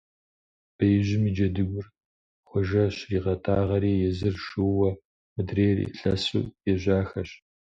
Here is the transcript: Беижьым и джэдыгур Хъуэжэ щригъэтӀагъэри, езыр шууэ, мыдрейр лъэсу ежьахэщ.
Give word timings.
Беижьым 0.77 1.23
и 1.29 1.31
джэдыгур 1.35 1.85
Хъуэжэ 2.49 2.83
щригъэтӀагъэри, 2.95 3.93
езыр 4.09 4.35
шууэ, 4.45 4.89
мыдрейр 5.33 5.77
лъэсу 5.97 6.43
ежьахэщ. 6.71 7.29